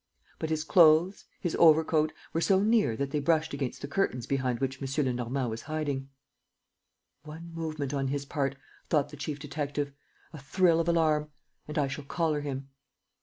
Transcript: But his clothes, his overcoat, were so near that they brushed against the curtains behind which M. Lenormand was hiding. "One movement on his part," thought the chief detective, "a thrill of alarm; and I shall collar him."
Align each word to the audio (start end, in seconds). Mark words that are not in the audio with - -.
But 0.39 0.49
his 0.49 0.63
clothes, 0.63 1.25
his 1.39 1.55
overcoat, 1.59 2.11
were 2.33 2.41
so 2.41 2.59
near 2.59 2.97
that 2.97 3.11
they 3.11 3.19
brushed 3.19 3.53
against 3.53 3.83
the 3.83 3.87
curtains 3.87 4.25
behind 4.25 4.59
which 4.59 4.81
M. 4.81 5.05
Lenormand 5.05 5.51
was 5.51 5.61
hiding. 5.61 6.09
"One 7.21 7.51
movement 7.53 7.93
on 7.93 8.07
his 8.07 8.25
part," 8.25 8.55
thought 8.89 9.09
the 9.09 9.15
chief 9.15 9.37
detective, 9.37 9.91
"a 10.33 10.39
thrill 10.39 10.79
of 10.79 10.89
alarm; 10.89 11.29
and 11.67 11.77
I 11.77 11.87
shall 11.87 12.05
collar 12.05 12.41
him." 12.41 12.69